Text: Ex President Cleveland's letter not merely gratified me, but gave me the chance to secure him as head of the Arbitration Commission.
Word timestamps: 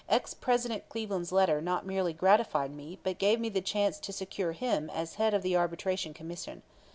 Ex 0.09 0.33
President 0.33 0.89
Cleveland's 0.89 1.31
letter 1.31 1.61
not 1.61 1.85
merely 1.85 2.11
gratified 2.11 2.71
me, 2.71 2.97
but 3.03 3.19
gave 3.19 3.39
me 3.39 3.49
the 3.49 3.61
chance 3.61 3.99
to 3.99 4.11
secure 4.11 4.53
him 4.53 4.89
as 4.89 5.13
head 5.21 5.35
of 5.35 5.43
the 5.43 5.55
Arbitration 5.55 6.11
Commission. 6.11 6.63